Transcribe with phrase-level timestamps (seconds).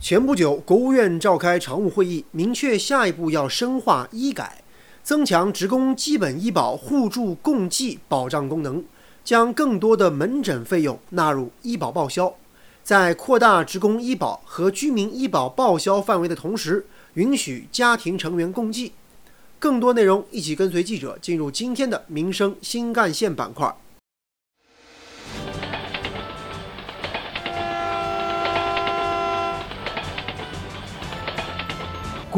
[0.00, 4.62] 前不久，国务院召开常务会议，明确下一步要深化医改，
[5.02, 8.84] 增强职工基本医保互助共济保障功能，
[9.24, 12.32] 将更多的门诊费用纳入医保报销。
[12.84, 18.92] 在扩大职工医保和居民医保报销范围的同时，允许家庭成员共济。
[19.58, 23.76] 更多内容，一起跟随记者进入今天的民生新干线板块。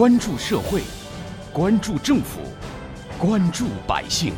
[0.01, 0.81] 关注社会，
[1.53, 2.41] 关注政府，
[3.19, 4.33] 关注百姓，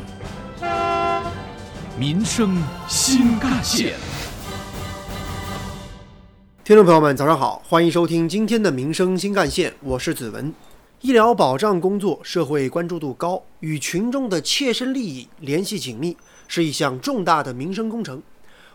[1.96, 3.94] 民生新干线。
[6.64, 10.52] 听众朋友们，早上好，欢迎收听今天的民生新干线，我是子文。
[11.00, 16.16] 医疗保障工作社会关注度高，与群众的切身利益联系紧密，
[16.48, 18.20] 是一项重大的民生工程。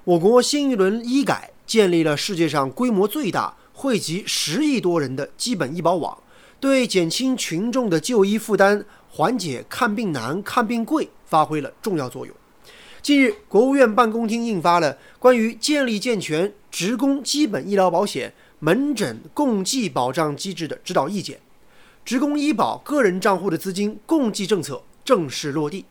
[0.06, 6.18] 我国新一轮医改建立了世界上规模最大、惠及十亿多人的基本医保网。
[6.60, 12.36] 对减轻群众的就医负担、缓解看病难、看病贵发挥了重要作用。
[13.02, 21.38] 近日，国务院办公厅印发了《关于建立健全职工基本医疗保险门诊共济保障机制的指导意见》，
[22.04, 25.86] 职工医保个人账户的资金共济政策正式落地。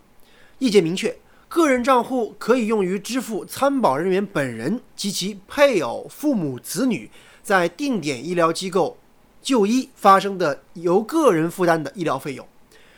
[0.58, 1.16] 意见明确，
[1.48, 7.08] 个人账户可以用于支付参保人员本人及其配偶、父母、子女
[7.42, 8.98] 在定点医疗机构。
[9.46, 12.44] 就医发生的由个人负担的医疗费用，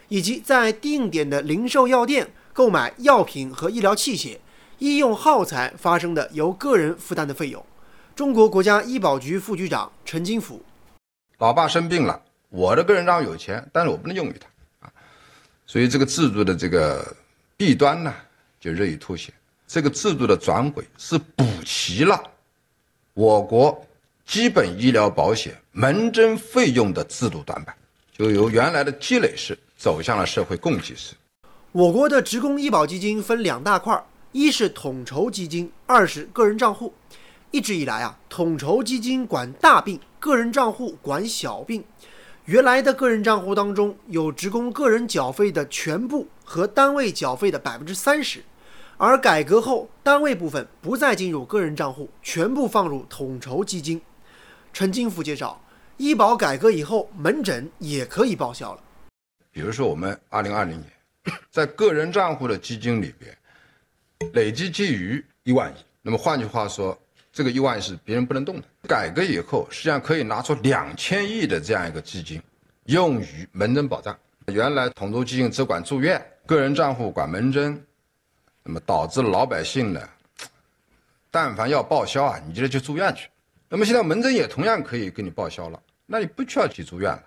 [0.08, 4.38] 以及在定点的零售药店购买药品和医疗器械、
[4.78, 7.62] 医用耗材发生的由个人负担的费用。
[8.16, 10.62] 中国国家医保局副局长陈金福：
[11.36, 14.90] 老爸生病了，我的个人账户有钱，但是我不能用于他啊，
[15.66, 17.14] 所以这个制度的这个
[17.58, 18.14] 弊端呢
[18.58, 19.34] 就日益凸显。
[19.66, 22.18] 这个制度的转轨是补齐了
[23.12, 23.84] 我国。
[24.28, 27.74] 基本医疗保险门诊费用的制度短板，
[28.12, 31.14] 就由原来的积累式走向了社会供给式。
[31.72, 36.92] 我国的职工医保基金分两大块，一是统筹基金，二是个人账户。
[37.52, 41.82] 一直以来啊，统筹基金管大病，个人账户管小病。
[42.44, 48.44] 原来的个人账户当中有职工个人缴费的全部和单位缴费的百分之三十，
[48.98, 53.98] 而改革后，单位部分不再进入个人账户，全部放入统筹基金。
[54.78, 55.60] 陈金福介绍，
[55.96, 58.80] 医保改革以后，门诊也可以报销了。
[59.50, 60.88] 比如说，我们二零二零年
[61.50, 63.36] 在个人账户的基金里边，
[64.34, 65.84] 累计结余一万亿。
[66.00, 66.96] 那么换句话说，
[67.32, 68.62] 这个一万亿是别人不能动的。
[68.86, 72.40] 改革以后，实际上可以拿出两千亿的这样一个基金，
[72.84, 74.16] 用于门诊保障。
[74.46, 77.84] 原来统筹基金只管住院，个人账户管门诊，
[78.62, 80.08] 那么导致老百姓呢，
[81.32, 83.28] 但凡要报销啊，你就得去住院去。
[83.70, 87.22] 那么现在门诊也同样可以给你报销了，那你不需要去住院了。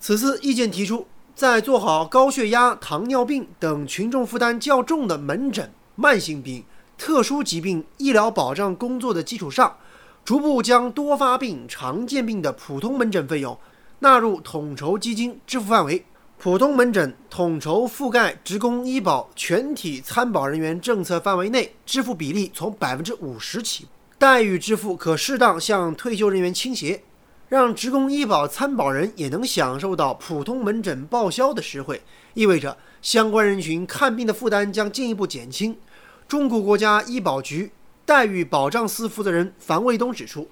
[0.00, 6.64] 此次意见提出，在做好高血压、糖尿病等群众负担较重的门诊、慢性病、
[6.96, 9.76] 特殊疾病医疗保障工作的基础上，
[10.24, 13.56] 逐步将多发病、常见病的普通门诊费用
[14.00, 16.04] 纳入统筹基金支付范围。
[16.36, 23.86] 普通门诊统筹覆盖职工医保全体参保人员政策范围内，支付比例从百分之五十起。
[24.18, 27.04] 待遇支付可适当向退休人员倾斜，
[27.48, 32.02] 让职工医保参保人也能享受到普通门诊报销的实惠，
[32.34, 35.78] 意味着相关人群看病的负担将进一步减轻。
[36.26, 37.70] 中国国家医保局
[38.04, 40.50] 待遇保障司负责人樊卫东指出，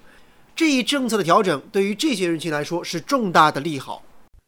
[0.55, 4.01] 这一政策的调整对于这些人群来说是重大的利好。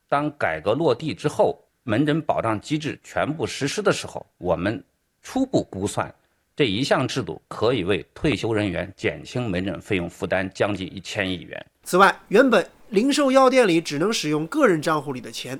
[0.08, 4.82] 当改革落地之后，门诊保障机制全部实施的时候，我们
[5.22, 6.16] 初步估算。
[6.60, 11.66] 这一项制度可以为退休人员减轻门诊费用负担将近一千亿元。
[11.86, 15.58] 此外，原本零售药店里只能使用个人账户里的钱，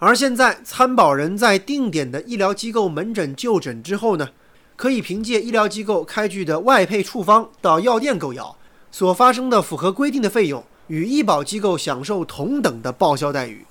[0.00, 4.30] 而现在参保人在定点的医疗机构门诊就诊之后呢，
[4.74, 8.56] 可以凭借医疗机构开具的外配处方到药店购药，
[8.90, 13.64] 所发生的符合规定的费用与医保机构享受同等的报销待遇。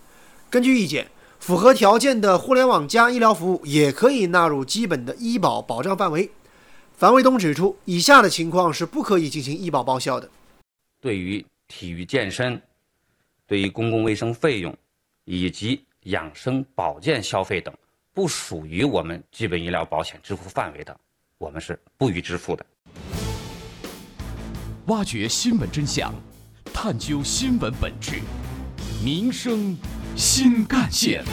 [0.50, 1.08] 根据意见，
[1.40, 6.32] 符合条件的互联网加医疗服务也可以纳入基本的医保保障范围。
[6.96, 10.30] 樊卫东指出，以下的情况是不可以进行医保报销的：
[11.02, 12.62] 对于体育健身、
[13.46, 14.76] 对于公共卫生费用
[15.26, 17.74] 以及养生保健消费等，
[18.14, 20.98] 不属于我们基本医疗保险支付范围的，
[21.38, 22.66] 我们是不予支付的。
[24.88, 26.14] 挖掘新闻真相，
[26.74, 28.22] 探究新闻本质，
[29.04, 29.76] 民生
[30.16, 31.24] 新干线。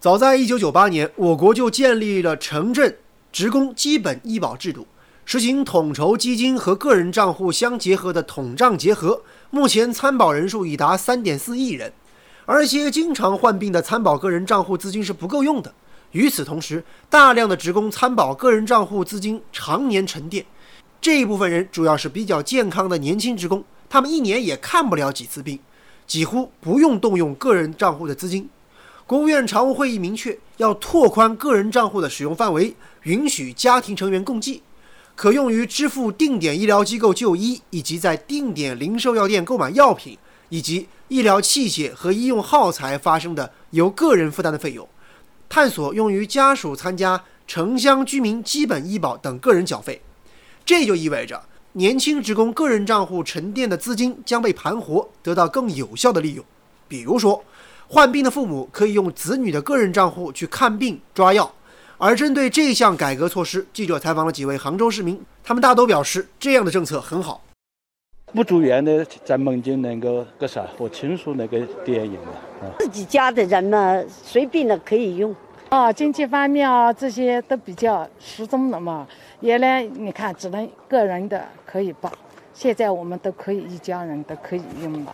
[0.00, 2.96] 早在1998年，我国就建立了城镇
[3.30, 4.86] 职工基本医保制度，
[5.26, 9.20] 实行统筹基金和个人账户相结合的统账结合，
[9.50, 11.92] 目前参保人数已达三点四亿人，
[12.46, 15.74] 而一些经常患病的参保个人账户资金是不够用的。
[16.12, 20.46] 与此同时，大量的职工参保个人账户资金常年沉淀，
[21.02, 25.58] 这一部分人主要是比较健康的年轻职工，他们一年也看不了几次病，
[26.06, 28.48] 几乎不用动用个人账户的资金。
[29.10, 32.72] 国务院常务会议明确，要拓宽个人账户的使用范围，
[33.02, 34.62] 允许家庭成员共计，
[35.16, 40.16] 可用于支付定点医疗机构就医，以及在定点零售药店购买药品，
[40.48, 44.88] 以及医疗器械和医用耗材发生的由个人负担的费用。
[45.48, 50.00] 探索用于家属参加城乡居民基本医保等个人缴费，
[50.64, 51.42] 这就意味着
[51.72, 56.44] 年轻职工个人账户沉淀的资金将被盘活，得到更有效的利用。
[56.86, 57.44] 比如说，
[57.92, 61.52] 患病的父母可以用子女的个人账户去看病抓药。
[61.98, 67.42] 而针对这项改革措施，记者采访了几位杭州市民，他们大都表示这样的政策很好。
[68.32, 75.34] 不住院的在门诊能够个啥和亲属那个点用的，自己家的人嘛，随病了可以用。
[75.70, 79.04] 啊，经济方面啊，这些都比较适中了嘛。
[79.40, 82.12] 原来你看只能个人的可以报，
[82.54, 85.12] 现在我们都可以一家人都可以用了。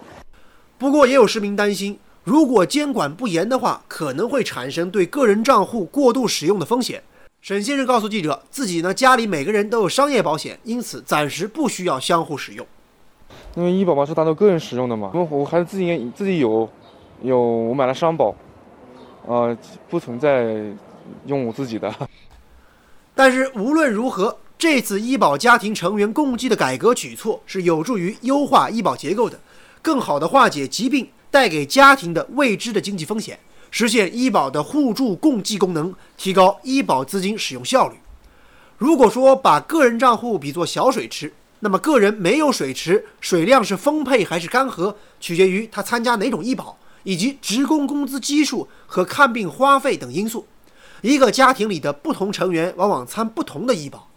[0.79, 7.01] 不过也有市民担心，如果监管不严的话，可能会产生对个人账户过度使用的风险。
[7.41, 12.67] 沈先生告诉记者，自己呢家里每个人都有商业保险，因此暂时不需要相互使用。
[13.55, 16.69] 因为医保嘛是当做个人使用的嘛，我我还是自己自己有，
[17.23, 18.35] 有我买了商保，
[19.25, 19.57] 呃，
[19.89, 20.57] 不存在
[21.27, 21.95] 用我自己的。
[23.15, 29.39] 但是无论如何，这次医保家庭成员共计的改革举措是有助于优化医保结构的，
[29.81, 33.39] 更好的化解疾病带给家庭的未知的经济风险，
[33.71, 37.97] 实现医保的互助共济功能，提高医保资金使用效率。
[38.79, 41.31] 如果说把个人账户比作小水池，
[41.61, 50.47] 那么，个人没有水池，水量是丰沛还是干涸，取决于他参加哪种医保，以及职工工资基数和看病花费等因素。
[51.03, 54.09] 一个家庭里的不同成员往往参不同的医保，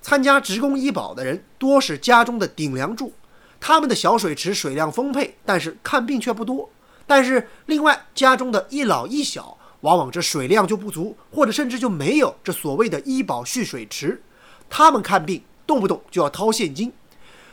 [0.00, 3.12] 参加职工医保的人多是家中的顶梁柱，
[3.60, 6.70] 他们的小水池水量丰沛，但是看病却不多。
[7.06, 14.22] 但是另外家中的一老一小，往往这水量就不足，或者甚至就没有这所谓的医保蓄水池，
[14.68, 16.92] 他们看病动不动就要掏现金。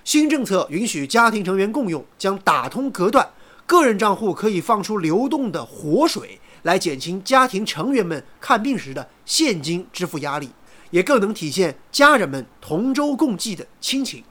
[0.04, 3.28] 新政策允许家庭成员共用，将打通隔断，
[3.66, 10.50] 个人账户可以放出流动的活水，来减轻家庭成员们看病时的现金支付压力，
[10.92, 14.24] 也更能体现家人们同舟共济的亲情。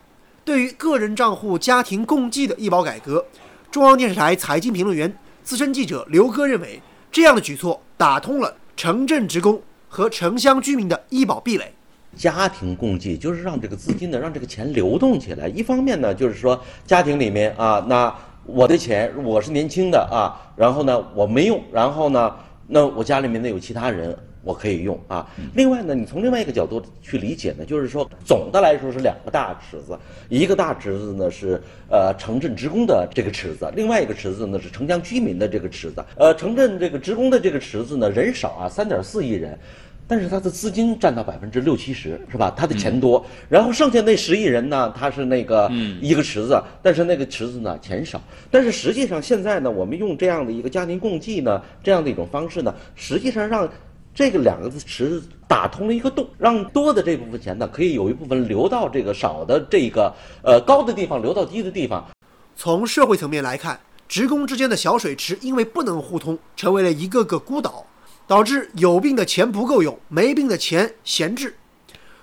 [0.44, 3.24] 对于个人账户家庭共济的医保改革，
[3.70, 5.10] 中央电视台财经评论员、
[5.42, 6.78] 资深记者刘哥认为，
[7.10, 9.58] 这样的举措打通了城镇职工
[9.88, 11.72] 和城乡居民的医保壁垒。
[12.14, 15.48] 家庭共济就是让这个资金呢，让这个钱流动起来。
[15.48, 18.14] 一方面呢，就是说家庭里面啊，那
[18.44, 22.36] 我的钱我是年轻的啊，然后呢我没用，然后呢，
[22.66, 24.14] 那我家里面呢有其他人
[24.44, 25.28] 我可以用啊。
[25.54, 29.98] 另外呢，你从另外一个角度去理解呢，就是说总的来说是两个大池子，
[30.28, 31.60] 一个大池子呢是
[31.90, 36.04] 呃城镇职工的这个池子，另外一个池子呢是城乡居民的这个池子。
[36.16, 39.58] 呃，城镇这个职工的这个池子呢人少啊，三点四亿人。
[40.06, 42.52] 但是他的资金占到百分之六七十，是吧？
[42.54, 45.66] 他的钱多，然后剩下那十亿人呢，他是那个
[45.98, 48.20] 一个池子，但是那个池子呢钱少。
[48.50, 53.66] 但是实际上现在呢，我们用这样的一个家庭共济呢，这样的一种方式呢，实际上让
[54.14, 62.06] 这个两个池子打通了一个洞，让多的这部分钱呢，可以有一部分流到这个少的这个呃高的地方，流到低的地方。
[62.54, 67.84] 从社会层面来看，职工之间的小水池因为不能互通，成为了一个个孤岛。
[68.26, 71.54] 导致有病的钱不够用，没病的钱闲置。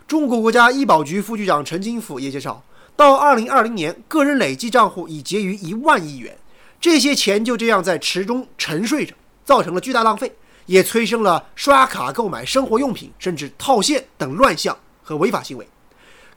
[0.08, 2.64] 中国国家医保局副局长陈金甫也介绍，
[2.96, 6.36] 到2020年，个人累计账户已结余一万亿元，
[6.80, 9.14] 这些钱就这样在池中沉睡着，
[9.46, 10.32] 造成了巨大浪费，
[10.72, 15.68] 也催生了刷卡购买生活用品，甚至套现等乱象和违法行为。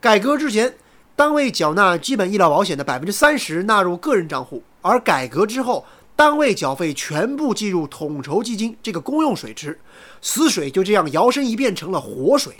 [0.00, 0.74] 改革之前，
[1.14, 5.86] 单位缴纳基本医疗保险的百分之三十纳入个人账户，而改革之后。
[6.16, 9.80] 单位缴费全部计入统筹基金这个公用水池，
[10.22, 12.54] 死水就这样摇身一变成了活水。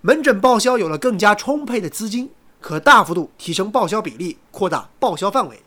[0.00, 2.28] 门诊报销有了更加充沛的资金，
[2.60, 5.62] 可大幅度提升报销比例，扩大报销范围。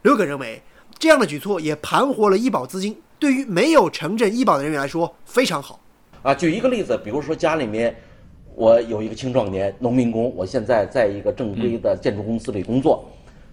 [0.00, 0.62] 刘葛认为，
[0.98, 5.80] 这样的举措也盘活了医保资金，对于没有城镇医保的人员来说非常好。
[6.22, 7.94] 啊，举一个例子，比如说家里面
[8.54, 13.04] 我有一个青壮年农民工，我现在在一个正规的建筑公司里工作，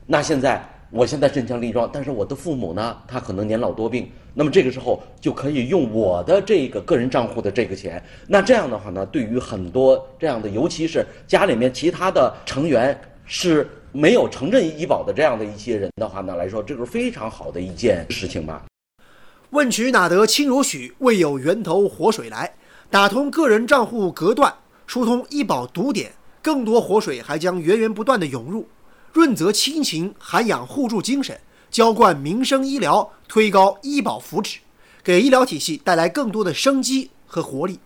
[0.06, 0.63] 那现在。
[0.94, 8.03] 我现在身强力壮，但是我的父母呢，他可能年老多病，那么这个时候就可以用我的这个个人账户的这个钱。
[8.27, 18.65] 那这样的话呢，对于很多这样的，尤其是家里面其他的成员是没有城镇医保的这样的一些人的话呢来说，这个是非常好的一件事情吧。
[19.51, 20.93] 问渠哪得清如许？
[21.00, 22.53] 为有源头活水来。
[22.89, 24.53] 打通个人账户隔断，
[24.88, 28.65] 疏通医保堵点，更多活水还将源源不断的涌入。
[29.12, 31.38] 润泽亲情，涵养互助精神，
[31.70, 34.60] 浇灌民生医疗，推高医保福祉，
[35.03, 37.77] 给医疗体系带来更多的生机和活力。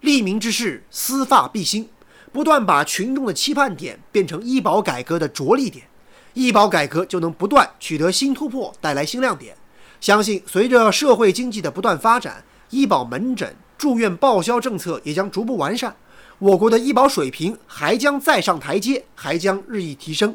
[0.00, 1.90] 利民之事，思发必兴，
[2.32, 5.86] 不断把群众的期盼点变成医保改革的着力点，
[6.32, 9.54] 医保改革就能不断取得新突破，带来新亮点。
[10.00, 15.96] 相信随着社会经济的不断发展，医保门诊、住院报销政策也将逐步完善，
[16.38, 20.34] 我国的医保水平还将再上台阶，还将日益提升。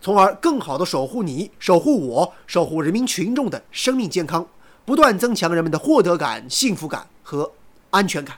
[0.00, 4.46] 从而更好地守护你、守护我、守护人民群众的生命健康，
[4.84, 7.50] 不断增强人们的获得感、幸福感和
[7.90, 8.36] 安全感。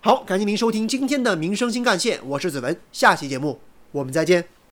[0.00, 3.60] 好，感谢您收听今天的民生新干线，我是子文，下期节目
[3.92, 4.59] 我们再见。